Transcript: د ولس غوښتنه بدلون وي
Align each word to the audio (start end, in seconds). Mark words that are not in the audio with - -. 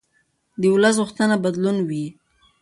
د 0.61 0.63
ولس 0.73 0.95
غوښتنه 1.01 1.35
بدلون 1.43 1.77
وي 1.89 2.05